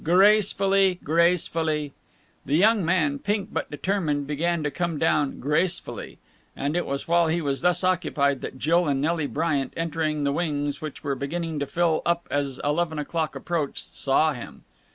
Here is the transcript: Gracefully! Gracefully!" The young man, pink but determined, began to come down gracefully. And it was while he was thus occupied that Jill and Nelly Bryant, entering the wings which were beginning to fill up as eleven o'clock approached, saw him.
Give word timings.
Gracefully! 0.03 0.99
Gracefully!" 1.03 1.93
The 2.43 2.55
young 2.57 2.83
man, 2.83 3.19
pink 3.19 3.49
but 3.51 3.69
determined, 3.69 4.25
began 4.25 4.63
to 4.63 4.71
come 4.71 4.97
down 4.97 5.39
gracefully. 5.39 6.17
And 6.55 6.75
it 6.75 6.87
was 6.87 7.07
while 7.07 7.27
he 7.27 7.39
was 7.39 7.61
thus 7.61 7.83
occupied 7.83 8.41
that 8.41 8.57
Jill 8.57 8.87
and 8.87 8.99
Nelly 8.99 9.27
Bryant, 9.27 9.73
entering 9.77 10.23
the 10.23 10.31
wings 10.33 10.81
which 10.81 11.03
were 11.03 11.13
beginning 11.13 11.59
to 11.59 11.67
fill 11.67 12.01
up 12.03 12.27
as 12.31 12.59
eleven 12.63 12.97
o'clock 12.97 13.35
approached, 13.35 13.81
saw 13.93 14.33
him. 14.33 14.63